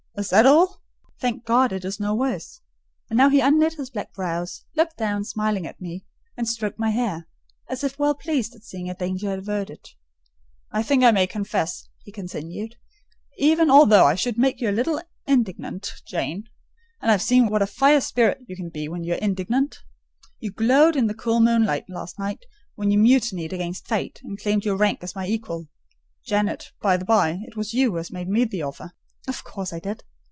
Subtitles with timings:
[0.17, 0.83] "Is that all?
[1.19, 2.61] Thank God it is no worse!"
[3.09, 6.05] And now he unknit his black brows; looked down, smiling at me,
[6.37, 7.27] and stroked my hair,
[7.69, 9.83] as if well pleased at seeing a danger averted.
[10.69, 12.75] "I think I may confess," he continued,
[13.39, 17.65] "even although I should make you a little indignant, Jane—and I have seen what a
[17.65, 19.77] fire spirit you can be when you are indignant.
[20.39, 22.45] You glowed in the cool moonlight last night,
[22.75, 25.67] when you mutinied against fate, and claimed your rank as my equal.
[26.27, 28.91] Janet, by the bye, it was you who made me the offer."
[29.27, 30.03] "Of course I did.